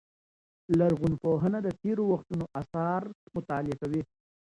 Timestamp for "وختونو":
2.11-2.45